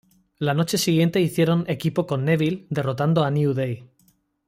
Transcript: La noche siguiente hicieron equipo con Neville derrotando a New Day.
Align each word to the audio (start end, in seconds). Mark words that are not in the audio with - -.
La 0.39 0.55
noche 0.55 0.79
siguiente 0.79 1.19
hicieron 1.21 1.63
equipo 1.69 2.07
con 2.07 2.25
Neville 2.25 2.65
derrotando 2.71 3.23
a 3.23 3.29
New 3.29 3.53
Day. 3.53 3.87